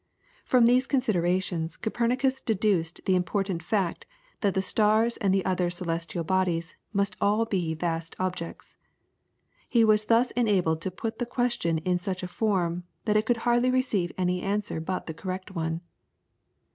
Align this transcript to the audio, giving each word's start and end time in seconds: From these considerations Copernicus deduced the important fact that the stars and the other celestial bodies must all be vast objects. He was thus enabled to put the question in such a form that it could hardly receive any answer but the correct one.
From 0.45 0.65
these 0.65 0.87
considerations 0.87 1.77
Copernicus 1.77 2.41
deduced 2.41 3.05
the 3.05 3.15
important 3.15 3.61
fact 3.61 4.07
that 4.39 4.55
the 4.55 4.61
stars 4.63 5.15
and 5.17 5.31
the 5.31 5.45
other 5.45 5.69
celestial 5.69 6.23
bodies 6.23 6.75
must 6.91 7.15
all 7.21 7.45
be 7.45 7.75
vast 7.75 8.15
objects. 8.19 8.77
He 9.69 9.83
was 9.85 10.05
thus 10.05 10.31
enabled 10.31 10.81
to 10.81 10.89
put 10.89 11.19
the 11.19 11.27
question 11.27 11.77
in 11.77 11.99
such 11.99 12.23
a 12.23 12.27
form 12.27 12.83
that 13.05 13.15
it 13.15 13.27
could 13.27 13.37
hardly 13.45 13.69
receive 13.69 14.11
any 14.17 14.41
answer 14.41 14.79
but 14.81 15.05
the 15.05 15.13
correct 15.13 15.51
one. 15.51 15.81